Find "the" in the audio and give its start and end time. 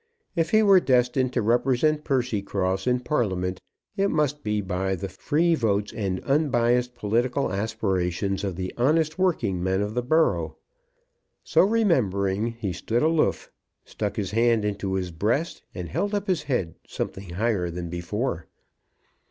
4.95-5.07, 8.55-8.73, 9.93-10.01